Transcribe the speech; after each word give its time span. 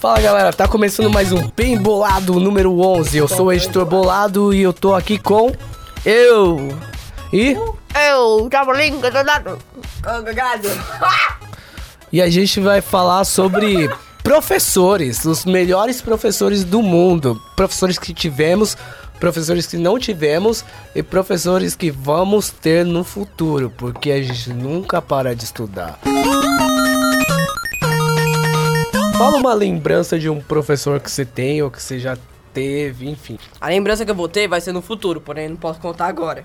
Fala 0.00 0.20
galera, 0.20 0.52
tá 0.52 0.68
começando 0.68 1.10
mais 1.10 1.32
um 1.32 1.50
Bem 1.56 1.76
Bolado 1.76 2.38
número 2.38 2.80
11. 2.80 3.18
Eu 3.18 3.26
sou 3.26 3.46
o 3.46 3.52
editor 3.52 3.84
Bolado 3.84 4.54
e 4.54 4.62
eu 4.62 4.72
tô 4.72 4.94
aqui 4.94 5.18
com 5.18 5.52
eu 6.06 6.68
e 7.32 7.56
Eu, 7.92 8.48
Traveling, 8.48 9.00
Gadadado. 9.00 9.58
e 12.12 12.22
a 12.22 12.30
gente 12.30 12.60
vai 12.60 12.80
falar 12.80 13.24
sobre 13.24 13.90
professores, 14.22 15.24
os 15.24 15.44
melhores 15.44 16.00
professores 16.00 16.62
do 16.62 16.80
mundo, 16.80 17.36
professores 17.56 17.98
que 17.98 18.14
tivemos, 18.14 18.76
professores 19.18 19.66
que 19.66 19.76
não 19.76 19.98
tivemos 19.98 20.64
e 20.94 21.02
professores 21.02 21.74
que 21.74 21.90
vamos 21.90 22.50
ter 22.50 22.86
no 22.86 23.02
futuro, 23.02 23.72
porque 23.76 24.12
a 24.12 24.22
gente 24.22 24.50
nunca 24.50 25.02
para 25.02 25.34
de 25.34 25.42
estudar. 25.42 25.98
Fala 29.18 29.36
uma 29.36 29.52
lembrança 29.54 30.18
de 30.18 30.28
um 30.30 30.40
professor 30.40 31.00
que 31.00 31.10
você 31.10 31.24
tem 31.24 31.60
ou 31.62 31.70
que 31.70 31.82
você 31.82 31.98
já 31.98 32.16
teve, 32.54 33.08
enfim. 33.08 33.38
A 33.60 33.68
lembrança 33.68 34.04
que 34.04 34.10
eu 34.10 34.14
vou 34.14 34.28
ter 34.28 34.46
vai 34.46 34.60
ser 34.60 34.72
no 34.72 34.80
futuro, 34.80 35.20
porém 35.20 35.48
não 35.48 35.56
posso 35.56 35.80
contar 35.80 36.06
agora. 36.06 36.44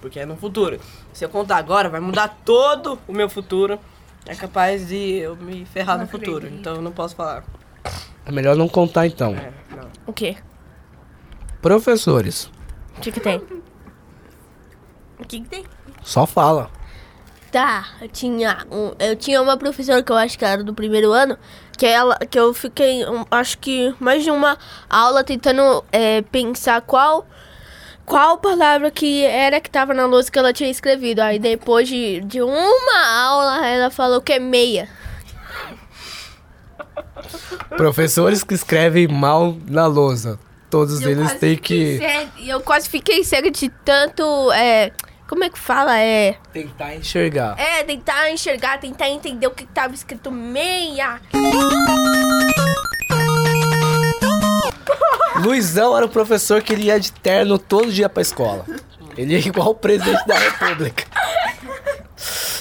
Porque 0.00 0.18
é 0.18 0.24
no 0.24 0.34
futuro. 0.36 0.80
Se 1.12 1.24
eu 1.24 1.28
contar 1.28 1.56
agora, 1.58 1.90
vai 1.90 2.00
mudar 2.00 2.40
todo 2.44 2.98
o 3.06 3.12
meu 3.12 3.28
futuro. 3.28 3.78
É 4.26 4.34
capaz 4.34 4.88
de 4.88 4.96
eu 5.18 5.36
me 5.36 5.66
ferrar 5.66 5.98
no 5.98 6.06
futuro. 6.06 6.48
Então 6.48 6.76
eu 6.76 6.82
não 6.82 6.92
posso 6.92 7.14
falar. 7.14 7.44
É 8.24 8.32
melhor 8.32 8.56
não 8.56 8.68
contar 8.68 9.06
então. 9.06 9.34
É, 9.34 9.52
não. 9.76 9.88
O 10.06 10.12
quê? 10.12 10.36
Professores, 11.60 12.50
O 12.96 13.00
que 13.00 13.12
que 13.12 13.20
tem? 13.20 13.40
O 15.18 15.24
que 15.28 15.38
que 15.40 15.48
tem? 15.48 15.64
só 16.02 16.26
fala. 16.26 16.70
Tá, 17.52 17.84
eu 18.00 18.08
tinha, 18.08 18.64
um, 18.70 18.92
eu 18.98 19.16
tinha 19.16 19.42
uma 19.42 19.56
professora 19.56 20.02
que 20.04 20.12
eu 20.12 20.16
acho 20.16 20.38
que 20.38 20.44
era 20.44 20.62
do 20.62 20.72
primeiro 20.72 21.10
ano, 21.10 21.36
que 21.76 21.84
ela, 21.84 22.16
que 22.18 22.38
eu 22.38 22.54
fiquei, 22.54 23.04
um, 23.04 23.24
acho 23.28 23.58
que 23.58 23.92
mais 23.98 24.22
de 24.22 24.30
uma 24.30 24.56
aula 24.88 25.24
tentando 25.24 25.84
é, 25.90 26.22
pensar 26.22 26.80
qual, 26.82 27.26
qual 28.06 28.38
palavra 28.38 28.88
que 28.88 29.24
era 29.24 29.60
que 29.60 29.68
tava 29.68 29.92
na 29.92 30.06
lousa 30.06 30.30
que 30.30 30.38
ela 30.38 30.52
tinha 30.52 30.70
escrevido. 30.70 31.22
Aí 31.22 31.40
depois 31.40 31.88
de, 31.88 32.20
de 32.20 32.40
uma 32.40 33.06
aula, 33.16 33.66
ela 33.66 33.90
falou 33.90 34.20
que 34.20 34.34
é 34.34 34.38
meia. 34.38 34.88
Professores 37.76 38.44
que 38.44 38.54
escrevem 38.54 39.08
mal 39.08 39.56
na 39.66 39.86
lousa. 39.86 40.38
Todos 40.70 41.00
Eu 41.00 41.10
eles 41.10 41.34
têm 41.34 41.56
que 41.56 42.00
E 42.38 42.48
eu 42.48 42.60
quase 42.60 42.88
fiquei 42.88 43.24
cega 43.24 43.50
de 43.50 43.68
tanto, 43.84 44.52
é, 44.52 44.92
como 45.30 45.44
é 45.44 45.48
que 45.48 45.60
fala? 45.60 45.96
É... 45.96 46.34
tentar 46.52 46.96
enxergar. 46.96 47.56
É, 47.56 47.84
tentar 47.84 48.32
enxergar, 48.32 48.80
tentar 48.80 49.08
entender 49.08 49.46
o 49.46 49.52
que 49.52 49.64
tava 49.64 49.94
escrito 49.94 50.28
meia. 50.28 51.20
Luizão 55.36 55.96
era 55.96 56.04
o 56.04 56.08
professor 56.08 56.60
que 56.60 56.72
ele 56.72 56.86
ia 56.86 56.98
de 56.98 57.12
terno 57.12 57.60
todo 57.60 57.92
dia 57.92 58.08
pra 58.08 58.20
escola. 58.20 58.66
Ele 59.16 59.34
ia 59.34 59.38
igual 59.38 59.68
o 59.68 59.74
presidente 59.76 60.26
da 60.26 60.36
república. 60.36 61.04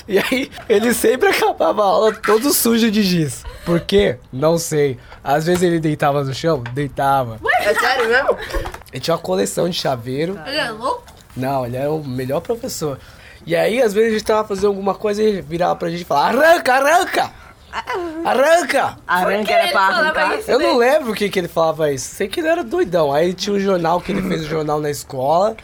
E 0.07 0.17
aí, 0.17 0.51
ele 0.67 0.93
sempre 0.93 1.29
acabava 1.29 1.83
a 1.83 1.85
aula 1.85 2.15
todo 2.15 2.53
sujo 2.53 2.89
de 2.89 3.01
giz. 3.03 3.43
Por 3.65 3.79
quê? 3.79 4.17
Não 4.31 4.57
sei. 4.57 4.97
Às 5.23 5.45
vezes 5.45 5.63
ele 5.63 5.79
deitava 5.79 6.23
no 6.23 6.33
chão, 6.33 6.63
deitava. 6.73 7.39
É 7.61 7.73
sério 7.73 8.07
mesmo? 8.07 8.37
Ele 8.91 8.99
tinha 8.99 9.15
uma 9.15 9.21
coleção 9.21 9.69
de 9.69 9.75
chaveiro. 9.75 10.39
Ele 10.45 10.57
é 10.57 10.71
louco? 10.71 10.98
Não, 11.39 11.65
ele 11.65 11.77
era 11.77 11.91
o 11.91 12.03
melhor 12.03 12.41
professor. 12.41 12.99
E 13.45 13.55
aí, 13.55 13.81
às 13.81 13.93
vezes, 13.93 14.09
a 14.09 14.13
gente 14.13 14.25
tava 14.25 14.47
fazendo 14.47 14.67
alguma 14.67 14.93
coisa 14.93 15.23
e 15.23 15.25
ele 15.25 15.41
virava 15.41 15.75
pra 15.75 15.89
gente 15.89 16.01
e 16.01 16.05
falava: 16.05 16.37
arranca, 16.39 16.73
arranca! 16.73 17.31
Arranca! 18.25 18.97
Arranca 19.07 19.53
era 19.53 19.71
pra 19.71 19.81
arrancar. 19.81 20.39
isso? 20.39 20.51
Eu 20.51 20.59
não 20.59 20.77
lembro 20.77 21.11
o 21.11 21.15
que, 21.15 21.29
que 21.29 21.39
ele 21.39 21.47
falava 21.47 21.91
isso. 21.91 22.15
Sei 22.15 22.27
que 22.27 22.39
ele 22.39 22.47
era 22.47 22.63
doidão. 22.63 23.13
Aí 23.13 23.33
tinha 23.33 23.55
um 23.55 23.59
jornal 23.59 24.01
que 24.01 24.11
ele 24.11 24.21
fez 24.27 24.41
o 24.43 24.47
jornal 24.47 24.79
na 24.81 24.89
escola. 24.89 25.55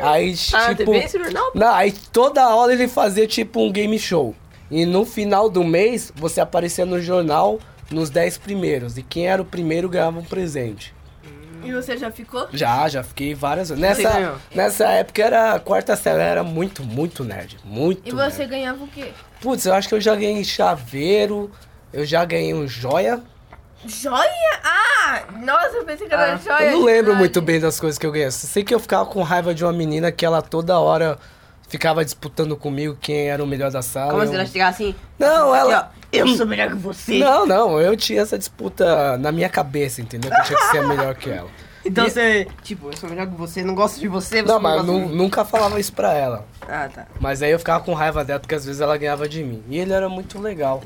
Aí, 0.00 0.34
Ah, 0.52 0.74
tipo. 0.74 0.94
Esse 0.94 1.18
jornal? 1.18 1.50
Não, 1.54 1.74
aí 1.74 1.92
toda 2.12 2.48
hora 2.54 2.72
ele 2.72 2.88
fazia 2.88 3.26
tipo 3.26 3.60
um 3.60 3.70
game 3.70 3.98
show. 3.98 4.34
E 4.70 4.86
no 4.86 5.04
final 5.04 5.50
do 5.50 5.62
mês, 5.62 6.12
você 6.14 6.40
aparecia 6.40 6.86
no 6.86 7.00
jornal 7.00 7.58
nos 7.90 8.08
10 8.08 8.38
primeiros. 8.38 8.96
E 8.96 9.02
quem 9.02 9.26
era 9.28 9.42
o 9.42 9.44
primeiro 9.44 9.88
ganhava 9.88 10.18
um 10.18 10.24
presente. 10.24 10.94
E 11.64 11.72
você 11.72 11.96
já 11.96 12.10
ficou? 12.10 12.48
Já, 12.52 12.88
já 12.88 13.02
fiquei 13.02 13.34
várias 13.34 13.68
vezes. 13.68 13.80
Nessa, 13.82 14.10
ganhou? 14.10 14.34
nessa 14.54 14.84
época 14.88 15.22
era 15.22 15.58
quarta 15.60 15.94
série, 15.96 16.22
era 16.22 16.42
muito, 16.42 16.82
muito 16.82 17.24
nerd. 17.24 17.58
Muito 17.64 18.06
E 18.08 18.10
você 18.12 18.38
nerd. 18.40 18.50
ganhava 18.50 18.84
o 18.84 18.88
quê? 18.88 19.12
Putz, 19.40 19.64
eu 19.66 19.74
acho 19.74 19.88
que 19.88 19.94
eu 19.94 20.00
já 20.00 20.14
ganhei 20.14 20.44
chaveiro, 20.44 21.50
eu 21.92 22.04
já 22.04 22.24
ganhei 22.24 22.54
um 22.54 22.66
joia. 22.68 23.20
Joia? 23.84 24.60
Ah! 24.62 25.22
Nossa, 25.44 25.76
eu 25.76 25.84
pensei 25.84 26.06
que 26.06 26.14
era 26.14 26.34
Ah, 26.34 26.36
joia. 26.36 26.66
Eu 26.66 26.72
não 26.78 26.84
lembro 26.84 27.02
verdade. 27.06 27.18
muito 27.18 27.42
bem 27.42 27.58
das 27.58 27.80
coisas 27.80 27.98
que 27.98 28.06
eu 28.06 28.12
ganhei. 28.12 28.30
Sei 28.30 28.62
que 28.62 28.72
eu 28.74 28.78
ficava 28.78 29.04
com 29.06 29.22
raiva 29.22 29.52
de 29.54 29.64
uma 29.64 29.72
menina 29.72 30.12
que 30.12 30.24
ela 30.24 30.40
toda 30.40 30.78
hora 30.78 31.18
ficava 31.72 32.04
disputando 32.04 32.54
comigo 32.56 32.96
quem 33.00 33.28
era 33.30 33.42
o 33.42 33.46
melhor 33.46 33.70
da 33.70 33.80
sala. 33.82 34.10
Como 34.12 34.22
eu- 34.22 34.28
se 34.28 34.34
ela 34.34 34.46
chegar 34.46 34.68
assim? 34.68 34.94
Não, 35.18 35.54
ela. 35.54 35.90
Eu 36.12 36.28
sou 36.28 36.46
melhor 36.46 36.68
que 36.68 36.74
você. 36.76 37.18
Não, 37.18 37.46
não, 37.46 37.80
eu 37.80 37.96
tinha 37.96 38.20
essa 38.20 38.36
disputa 38.38 39.16
na 39.16 39.32
minha 39.32 39.48
cabeça, 39.48 40.02
entendeu? 40.02 40.30
Que 40.30 40.36
eu 40.38 40.44
tinha 40.44 40.58
que 40.58 40.66
ser 40.66 40.86
melhor 40.86 41.14
que 41.14 41.30
ela. 41.30 41.48
Então 41.84 42.06
E- 42.06 42.10
você, 42.10 42.46
tipo, 42.62 42.90
eu 42.90 42.96
sou 42.96 43.10
melhor 43.10 43.26
que 43.26 43.34
você, 43.34 43.60
não 43.64 43.74
gosto 43.74 43.98
de 43.98 44.06
você, 44.06 44.40
você 44.40 44.42
Não, 44.52 44.60
mas 44.60 44.86
eu 44.86 45.08
nunca 45.08 45.44
falava 45.44 45.80
isso 45.80 45.92
pra 45.92 46.12
ela. 46.14 46.46
Ah, 46.68 46.88
tá. 46.88 47.08
Mas 47.18 47.42
aí 47.42 47.50
eu 47.50 47.58
ficava 47.58 47.82
com 47.82 47.92
raiva 47.92 48.24
dela 48.24 48.38
porque 48.38 48.54
às 48.54 48.64
vezes 48.64 48.80
ela 48.80 48.96
ganhava 48.96 49.28
de 49.28 49.42
mim. 49.42 49.64
E 49.68 49.78
ele 49.80 49.92
era 49.92 50.08
muito 50.08 50.38
legal. 50.40 50.80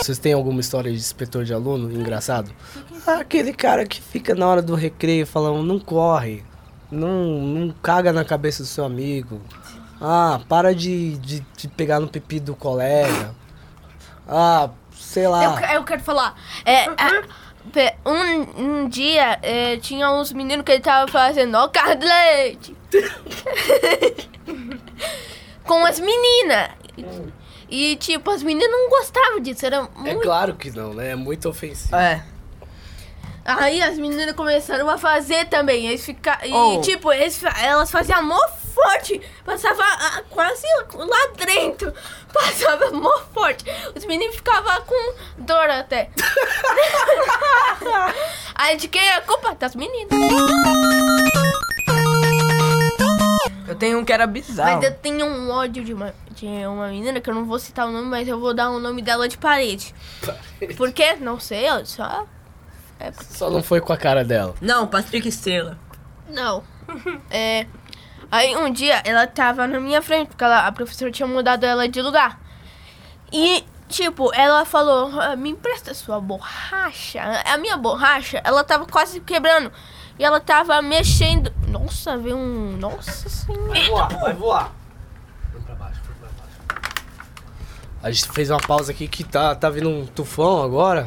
Vocês 0.00 0.18
têm 0.18 0.32
alguma 0.32 0.60
história 0.60 0.90
de 0.90 0.96
inspetor 0.96 1.44
de 1.44 1.52
aluno 1.52 1.92
engraçado? 1.92 2.50
Ah, 3.06 3.16
aquele 3.20 3.52
cara 3.52 3.84
que 3.84 4.00
fica 4.00 4.34
na 4.34 4.46
hora 4.48 4.62
do 4.62 4.74
recreio 4.74 5.26
falando, 5.26 5.62
não 5.62 5.78
corre, 5.78 6.42
não, 6.90 7.24
não 7.40 7.74
caga 7.82 8.12
na 8.12 8.24
cabeça 8.24 8.62
do 8.62 8.66
seu 8.68 8.84
amigo. 8.84 9.40
Ah, 10.00 10.40
para 10.48 10.74
de, 10.74 11.16
de, 11.18 11.40
de 11.56 11.68
pegar 11.68 12.00
no 12.00 12.08
pipi 12.08 12.40
do 12.40 12.54
colega. 12.56 13.34
Ah, 14.26 14.70
sei 14.94 15.26
Eu, 15.26 15.30
lá. 15.30 15.60
que- 15.60 15.74
eu 15.76 15.84
quero 15.84 16.00
falar. 16.02 16.34
É, 16.64 16.84
é, 16.86 17.96
um, 18.06 18.82
um 18.82 18.88
dia 18.88 19.38
é, 19.42 19.76
tinha 19.76 20.10
uns 20.10 20.32
meninos 20.32 20.64
que 20.64 20.72
ele 20.72 20.80
tava 20.80 21.10
fazendo 21.10 21.54
ó, 21.56 21.68
carro 21.68 21.94
de 21.96 22.06
leite. 22.06 22.76
Com 25.64 25.84
as 25.84 26.00
meninas. 26.00 26.70
E, 27.68 27.94
tipo, 27.96 28.30
as 28.30 28.42
meninas 28.42 28.68
não 28.70 28.88
gostavam 28.90 29.40
disso. 29.40 29.64
Era 29.64 29.76
É 29.76 29.88
muito 29.98 30.20
claro 30.22 30.54
que 30.54 30.70
não, 30.70 30.92
né? 30.94 31.10
É 31.10 31.14
muito 31.14 31.48
ofensivo. 31.48 31.94
É. 31.94 32.24
Aí 33.58 33.82
as 33.82 33.98
meninas 33.98 34.34
começaram 34.34 34.88
a 34.88 34.98
fazer 34.98 35.46
também. 35.46 35.86
Eles 35.86 36.04
fica... 36.04 36.38
E 36.44 36.52
Oh. 36.52 36.80
tipo, 36.80 37.12
eles, 37.12 37.42
elas 37.62 37.90
faziam 37.90 38.18
amor 38.18 38.48
forte. 38.74 39.20
Passava 39.44 39.82
ah, 39.82 40.22
quase 40.30 40.66
lá 40.94 41.44
dentro. 41.44 41.92
Passava 42.32 42.86
amor 42.86 43.26
forte. 43.32 43.64
Os 43.94 44.04
meninos 44.04 44.36
ficavam 44.36 44.82
com 44.82 45.14
dor 45.38 45.68
até. 45.70 46.10
Aí 48.54 48.76
de 48.76 48.88
quem 48.88 49.02
é 49.02 49.16
a 49.16 49.20
culpa? 49.22 49.54
Das 49.54 49.74
meninas. 49.74 50.10
Eu 53.66 53.74
tenho 53.76 53.98
um 53.98 54.04
que 54.04 54.12
era 54.12 54.26
bizarro. 54.26 54.76
Mas 54.76 54.84
eu 54.84 54.94
tenho 54.94 55.26
um 55.26 55.50
ódio 55.50 55.84
de 55.84 55.94
uma, 55.94 56.12
de 56.32 56.46
uma 56.66 56.88
menina 56.88 57.20
que 57.20 57.30
eu 57.30 57.34
não 57.34 57.44
vou 57.44 57.58
citar 57.58 57.86
o 57.86 57.92
nome, 57.92 58.06
mas 58.06 58.26
eu 58.26 58.38
vou 58.38 58.52
dar 58.52 58.70
o 58.70 58.80
nome 58.80 59.00
dela 59.00 59.28
de 59.28 59.38
parede. 59.38 59.94
Por 60.76 60.92
quê? 60.92 61.16
Não 61.20 61.38
sei, 61.38 61.66
só. 61.84 62.26
É, 63.00 63.10
Só 63.12 63.48
não 63.50 63.62
foi 63.62 63.80
com 63.80 63.92
a 63.92 63.96
cara 63.96 64.22
dela. 64.24 64.54
Não, 64.60 64.86
Patrick 64.86 65.26
Estrela. 65.28 65.78
Não. 66.28 66.62
É. 67.30 67.66
Aí 68.32 68.56
um 68.56 68.70
dia 68.72 69.00
ela 69.04 69.26
tava 69.26 69.66
na 69.66 69.80
minha 69.80 70.02
frente, 70.02 70.28
porque 70.28 70.44
ela, 70.44 70.66
a 70.66 70.72
professora 70.72 71.10
tinha 71.10 71.26
mudado 71.26 71.64
ela 71.64 71.88
de 71.88 72.00
lugar. 72.02 72.40
E, 73.32 73.64
tipo, 73.88 74.32
ela 74.34 74.64
falou, 74.64 75.20
"Ah, 75.20 75.34
me 75.36 75.50
empresta 75.50 75.94
sua 75.94 76.20
borracha. 76.20 77.20
A 77.46 77.56
minha 77.58 77.76
borracha, 77.76 78.40
ela 78.44 78.62
tava 78.64 78.86
quase 78.86 79.20
quebrando. 79.20 79.72
E 80.18 80.24
ela 80.24 80.38
tava 80.40 80.80
mexendo. 80.82 81.52
Nossa, 81.68 82.16
veio 82.18 82.36
um. 82.36 82.76
Nossa 82.76 83.28
senhora. 83.28 83.80
voar, 83.88 84.08
vai 84.20 84.32
voar. 84.34 84.72
Foi 85.52 85.60
pra 85.62 85.74
baixo, 85.76 86.00
foi 86.04 86.14
pra 86.16 86.28
baixo. 86.28 86.82
A 88.02 88.10
gente 88.10 88.28
fez 88.32 88.50
uma 88.50 88.60
pausa 88.60 88.92
aqui 88.92 89.08
que 89.08 89.24
tá, 89.24 89.54
tá 89.54 89.70
vindo 89.70 89.88
um 89.88 90.04
tufão 90.06 90.62
agora. 90.62 91.06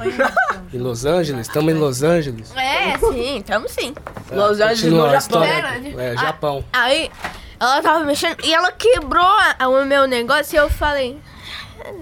Em 0.74 0.80
Los 0.80 1.06
Angeles, 1.06 1.48
estamos 1.48 1.72
em 1.72 1.78
Los 1.78 2.02
Angeles. 2.02 2.52
É, 2.56 2.98
sim, 2.98 3.42
tamo 3.46 3.70
sim. 3.70 3.94
Los 4.32 4.60
Angeles 4.60 4.94
no 4.94 5.10
Japão. 5.10 5.44
É, 5.44 6.18
Japão. 6.18 6.66
Aí 6.74 7.12
ela 7.60 7.82
tava 7.82 8.04
mexendo 8.04 8.44
e 8.44 8.54
ela 8.54 8.72
quebrou 8.72 9.26
o 9.62 9.86
meu 9.86 10.08
negócio 10.08 10.56
e 10.56 10.58
eu 10.58 10.70
falei. 10.70 11.20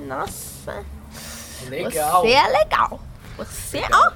Nossa, 0.08 0.84
Legal. 1.70 2.22
você 2.22 2.32
é 2.32 2.48
legal. 2.48 3.00
Você, 3.38 3.84
ó. 3.92 4.12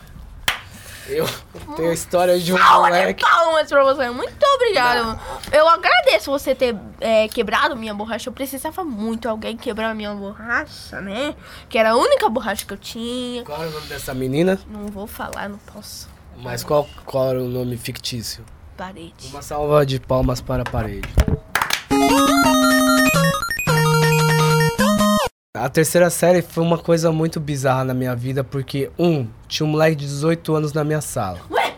Eu 1.07 1.27
tenho 1.75 1.89
a 1.89 1.93
história 1.93 2.39
de 2.39 2.51
um 2.53 2.57
Palmas, 2.57 2.89
moleque. 2.89 3.23
palmas 3.23 3.69
pra 3.69 3.83
você. 3.83 4.09
Muito 4.09 4.45
obrigado. 4.55 5.19
Eu 5.51 5.67
agradeço 5.67 6.31
você 6.31 6.55
ter 6.55 6.75
é, 6.99 7.27
quebrado 7.27 7.75
minha 7.75 7.93
borracha. 7.93 8.29
Eu 8.29 8.33
precisava 8.33 8.83
muito 8.83 9.29
alguém 9.29 9.55
quebrar 9.55 9.93
minha 9.93 10.13
borracha, 10.13 10.99
né? 11.01 11.35
Que 11.69 11.77
era 11.77 11.91
a 11.91 11.95
única 11.95 12.27
borracha 12.29 12.65
que 12.65 12.73
eu 12.73 12.77
tinha. 12.77 13.43
Qual 13.43 13.59
era 13.59 13.69
o 13.69 13.73
nome 13.73 13.87
dessa 13.87 14.13
menina? 14.13 14.59
Não 14.67 14.87
vou 14.87 15.05
falar, 15.05 15.47
não 15.47 15.59
posso. 15.59 16.09
Mas 16.37 16.63
qual, 16.63 16.87
qual 17.05 17.29
era 17.29 17.41
o 17.41 17.47
nome 17.47 17.77
fictício? 17.77 18.43
Parede. 18.75 19.27
Uma 19.27 19.41
salva 19.41 19.85
de 19.85 19.99
palmas 19.99 20.41
para 20.41 20.63
a 20.63 20.65
parede. 20.69 21.07
A 25.55 25.69
terceira 25.69 26.09
série 26.09 26.41
foi 26.41 26.61
uma 26.61 26.77
coisa 26.77 27.13
muito 27.13 27.39
bizarra 27.39 27.85
na 27.85 27.93
minha 27.93 28.13
vida, 28.13 28.43
porque, 28.43 28.91
um, 28.99 29.25
tinha 29.47 29.65
um 29.65 29.69
moleque 29.69 29.95
de 29.95 30.05
18 30.05 30.53
anos 30.53 30.73
na 30.73 30.83
minha 30.83 30.99
sala. 30.99 31.39
Ué? 31.49 31.75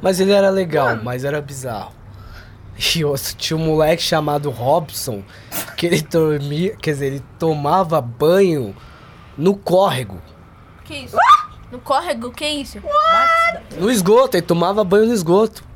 Mas 0.00 0.18
ele 0.18 0.32
era 0.32 0.48
legal, 0.48 0.96
mas 1.02 1.24
era 1.24 1.42
bizarro. 1.42 1.92
E 2.96 3.04
outro, 3.04 3.34
tinha 3.34 3.56
um 3.56 3.66
moleque 3.66 4.02
chamado 4.02 4.48
Robson, 4.48 5.22
que 5.76 5.84
ele 5.84 6.00
dormia, 6.00 6.74
quer 6.76 6.92
dizer, 6.92 7.06
ele 7.08 7.24
tomava 7.38 8.00
banho 8.00 8.74
no 9.36 9.54
córrego. 9.54 10.22
Que 10.84 10.94
isso? 11.00 11.18
No 11.70 11.80
córrego, 11.80 12.30
que 12.30 12.46
isso? 12.46 12.78
No 13.78 13.90
esgoto, 13.90 14.38
ele 14.38 14.46
tomava 14.46 14.82
banho 14.84 15.06
no 15.06 15.12
esgoto. 15.12 15.67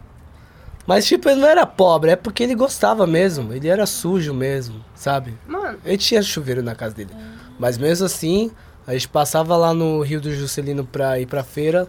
Mas, 0.87 1.06
tipo, 1.06 1.29
ele 1.29 1.40
não 1.40 1.49
era 1.49 1.64
pobre, 1.64 2.11
é 2.11 2.17
porque 2.17 2.43
ele 2.43 2.55
gostava 2.55 3.06
mesmo. 3.06 3.52
Ele 3.52 3.69
era 3.69 3.87
sujo 3.87 4.34
mesmo, 4.34 4.84
sabe? 4.94 5.38
Mano. 5.46 5.79
Ele 5.84 5.96
tinha 5.99 6.20
chuveiro 6.23 6.62
na 6.62 6.75
casa 6.75 6.94
dele. 6.94 7.11
Mas 7.58 7.79
mesmo 7.79 8.06
assim, 8.06 8.50
a 8.87 8.93
gente 8.93 9.08
passava 9.08 9.56
lá 9.56 9.73
no 9.73 10.00
Rio 10.02 10.20
do 10.20 10.32
Juscelino 10.34 10.84
pra 10.84 11.19
ir 11.20 11.26
pra 11.26 11.44
feira. 11.44 11.87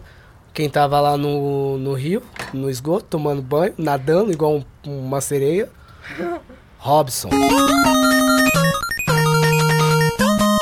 Quem 0.52 0.70
tava 0.70 1.00
lá 1.00 1.16
no, 1.16 1.76
no 1.78 1.94
rio, 1.94 2.22
no 2.52 2.70
esgoto, 2.70 3.06
tomando 3.10 3.42
banho, 3.42 3.74
nadando 3.76 4.30
igual 4.30 4.54
um- 4.54 4.64
uma 5.06 5.20
sereia. 5.20 5.68
Robson. 6.78 7.30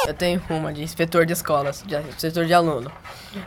Eu 0.06 0.14
tenho 0.14 0.42
uma 0.50 0.72
de 0.72 0.82
inspetor 0.82 1.26
de 1.26 1.32
escolas, 1.32 1.82
de 1.86 1.96
inspetor 1.96 2.44
de 2.46 2.54
aluno. 2.54 2.90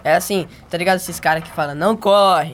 É 0.03 0.15
assim, 0.15 0.47
tá 0.69 0.77
ligado 0.77 0.97
esses 0.97 1.19
caras 1.19 1.43
que 1.43 1.49
falam, 1.51 1.73
não 1.75 1.95
corre. 1.97 2.53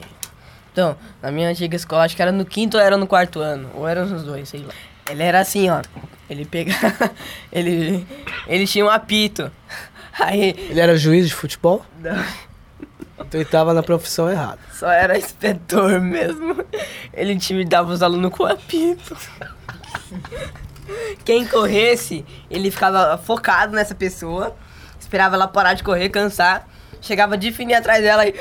Então, 0.72 0.96
na 1.20 1.30
minha 1.30 1.48
antiga 1.48 1.76
escola, 1.76 2.04
acho 2.04 2.16
que 2.16 2.22
era 2.22 2.32
no 2.32 2.44
quinto 2.44 2.78
ou 2.78 2.82
era 2.82 2.96
no 2.96 3.06
quarto 3.06 3.40
ano, 3.40 3.70
ou 3.74 3.86
eram 3.86 4.06
nos 4.06 4.22
dois, 4.22 4.48
sei 4.48 4.60
lá. 4.60 4.72
Ele 5.10 5.22
era 5.22 5.40
assim, 5.40 5.68
ó. 5.68 5.82
Ele 6.30 6.44
pegava. 6.44 7.10
ele. 7.52 8.06
Ele 8.46 8.66
tinha 8.66 8.84
um 8.84 8.88
apito. 8.88 9.50
Aí. 10.18 10.54
Ele 10.70 10.80
era 10.80 10.96
juiz 10.96 11.28
de 11.28 11.34
futebol? 11.34 11.84
não, 11.98 12.24
Então 13.18 13.40
ele 13.40 13.48
tava 13.48 13.74
na 13.74 13.82
profissão 13.82 14.30
errada. 14.30 14.60
Só 14.72 14.90
era 14.90 15.18
inspetor 15.18 16.00
mesmo. 16.00 16.64
Ele 17.12 17.32
intimidava 17.32 17.92
os 17.92 18.02
alunos 18.02 18.30
com 18.30 18.44
apito. 18.44 19.16
Quem 21.24 21.46
corresse, 21.46 22.24
ele 22.50 22.70
ficava 22.70 23.16
focado 23.16 23.74
nessa 23.74 23.94
pessoa, 23.94 24.54
esperava 24.98 25.36
ela 25.36 25.48
parar 25.48 25.74
de 25.74 25.82
correr, 25.82 26.08
cansar, 26.10 26.68
chegava 27.00 27.38
de 27.38 27.52
fininho 27.52 27.78
atrás 27.78 28.02
dela 28.02 28.26
e 28.26 28.34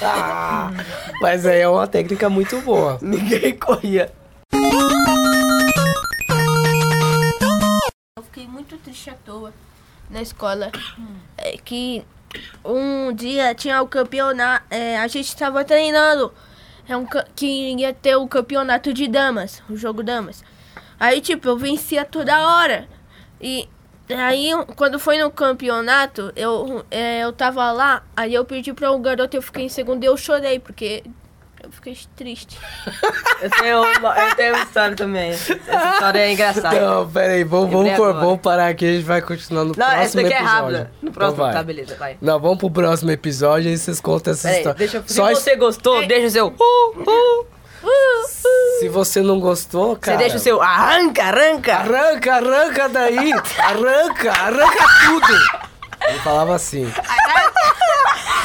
Mas 1.20 1.44
aí 1.46 1.60
é 1.60 1.68
uma 1.68 1.86
técnica 1.86 2.28
muito 2.28 2.60
boa. 2.60 2.98
ninguém 3.02 3.58
corria. 3.58 4.12
Eu 8.16 8.22
fiquei 8.24 8.46
muito 8.46 8.76
triste 8.78 9.10
à 9.10 9.14
toa 9.14 9.52
na 10.10 10.22
escola. 10.22 10.70
É 11.36 11.56
que 11.56 12.04
um 12.64 13.12
dia 13.12 13.54
tinha 13.54 13.82
o 13.82 13.88
campeonato. 13.88 14.64
é, 14.70 14.98
a 14.98 15.06
gente 15.08 15.28
estava 15.28 15.64
treinando. 15.64 16.32
É 16.88 16.96
um, 16.96 17.06
que 17.36 17.74
ia 17.74 17.92
ter 17.92 18.16
o 18.16 18.26
campeonato 18.26 18.94
de 18.94 19.06
damas, 19.06 19.62
o 19.68 19.76
jogo 19.76 20.02
damas. 20.02 20.42
Aí, 20.98 21.20
tipo, 21.20 21.46
eu 21.46 21.56
vencia 21.56 22.04
toda 22.04 22.48
hora. 22.48 22.88
E 23.40 23.68
aí, 24.14 24.50
quando 24.76 24.98
foi 24.98 25.18
no 25.18 25.30
campeonato, 25.30 26.32
eu, 26.36 26.84
é, 26.90 27.20
eu 27.24 27.32
tava 27.32 27.70
lá, 27.72 28.02
aí 28.16 28.34
eu 28.34 28.44
perdi 28.44 28.72
pra 28.72 28.90
um 28.92 29.00
garoto 29.02 29.36
e 29.36 29.38
eu 29.38 29.42
fiquei 29.42 29.64
em 29.64 29.68
segundo 29.68 30.02
e 30.02 30.06
eu 30.06 30.16
chorei, 30.16 30.58
porque 30.58 31.02
eu 31.62 31.70
fiquei 31.72 31.96
triste. 32.16 32.56
Eu 33.42 33.50
tenho 33.50 33.82
uma, 33.82 34.18
eu 34.18 34.34
tenho 34.34 34.54
uma 34.54 34.64
história 34.64 34.96
também. 34.96 35.30
Essa 35.30 35.52
história 35.52 36.18
é 36.18 36.32
engraçada. 36.32 36.80
Não, 36.80 37.08
pera 37.08 37.34
aí, 37.34 37.44
vamos, 37.44 37.70
vamos, 37.70 37.92
agora. 37.92 38.12
vamos 38.14 38.40
parar 38.40 38.66
aqui, 38.68 38.84
a 38.84 38.92
gente 38.94 39.04
vai 39.04 39.22
continuar 39.22 39.64
no 39.64 39.74
Não, 39.76 39.86
essa 39.86 39.96
próximo 39.96 40.22
daqui 40.22 40.34
é 40.34 40.38
episódio. 40.38 40.60
rápida. 40.60 40.92
No 41.02 41.08
Então 41.08 41.12
próximo, 41.12 41.42
vai. 41.44 41.52
tá, 41.52 41.62
beleza, 41.62 41.96
vai. 41.96 42.16
Não, 42.20 42.40
vamos 42.40 42.58
pro 42.58 42.70
próximo 42.70 43.10
episódio 43.12 43.70
e 43.70 43.78
vocês 43.78 44.00
contam 44.00 44.32
essa 44.32 44.48
Peraí, 44.48 44.58
história. 44.58 44.78
deixa 44.78 44.96
eu... 44.96 45.02
Se 45.06 45.14
Só 45.14 45.28
você 45.28 45.54
gostou, 45.56 46.04
deixa 46.06 46.26
o 46.26 46.30
seu... 46.30 46.46
Uh, 46.58 47.00
uh. 47.02 47.46
Se 48.78 48.88
você 48.88 49.20
não 49.22 49.38
gostou, 49.40 49.94
Você 49.94 50.00
cara. 50.00 50.16
deixa 50.18 50.36
o 50.36 50.40
seu 50.40 50.60
arranca, 50.62 51.22
arranca. 51.24 51.74
Arranca, 51.76 52.34
arranca 52.36 52.88
daí! 52.88 53.32
Arranca, 53.58 54.30
arranca 54.32 54.84
tudo! 55.06 55.38
Ele 56.08 56.18
falava 56.20 56.54
assim. 56.54 56.90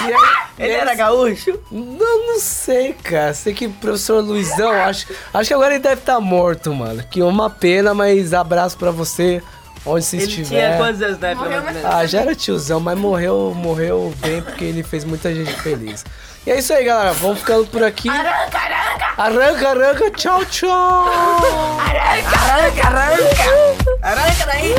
E 0.06 0.12
aí, 0.12 0.20
Ele 0.60 0.74
e 0.74 0.76
era 0.76 0.92
aí- 0.92 0.98
gaúcho? 0.98 1.58
Não, 1.72 2.28
não 2.28 2.40
sei, 2.40 2.92
cara. 2.94 3.34
Sei 3.34 3.54
que 3.54 3.68
o 3.68 3.72
professor 3.72 4.22
Luizão, 4.22 4.72
acho, 4.72 5.08
acho 5.34 5.48
que 5.48 5.54
agora 5.54 5.76
ele 5.76 5.84
deve 5.84 6.02
estar 6.02 6.20
morto, 6.20 6.74
mano. 6.74 7.02
Que 7.10 7.22
uma 7.22 7.50
pena, 7.50 7.94
mas 7.94 8.34
abraço 8.34 8.76
pra 8.78 8.92
você, 8.92 9.42
onde 9.86 10.04
você 10.04 10.18
Ele 10.18 10.26
estiver. 10.26 10.48
tinha 10.68 10.78
quantos 10.78 11.02
anos 11.02 11.20
na 11.20 11.30
época? 11.30 11.50
Ah, 11.86 12.06
já 12.06 12.20
era 12.22 12.36
tiozão, 12.36 12.82
mas 12.82 12.98
morreu, 12.98 13.54
morreu 13.56 14.14
bem 14.18 14.42
porque 14.42 14.66
ele 14.66 14.84
fez 14.84 15.06
muita 15.06 15.34
gente 15.34 15.54
feliz. 15.62 16.04
E 16.46 16.52
é 16.52 16.60
isso 16.60 16.74
aí, 16.74 16.84
galera. 16.84 17.14
Vamos 17.14 17.40
ficando 17.40 17.66
por 17.68 17.82
aqui. 17.82 18.10
Arranca, 18.10 18.60
arranca! 18.94 19.14
Arranca, 19.18 19.70
arranca. 19.72 20.12
Tchau, 20.12 20.46
tchau. 20.46 21.06
Arranca, 21.80 22.88
arranca! 22.88 23.44
Arranca 24.02 24.46
daí! 24.46 24.76